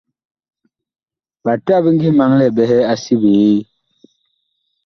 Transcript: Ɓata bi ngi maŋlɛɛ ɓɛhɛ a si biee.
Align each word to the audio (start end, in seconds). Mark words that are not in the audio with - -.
Ɓata 1.43 1.73
bi 1.83 1.89
ngi 1.95 2.09
maŋlɛɛ 2.17 2.53
ɓɛhɛ 2.57 2.77
a 2.91 2.93
si 3.03 3.13
biee. 3.21 3.57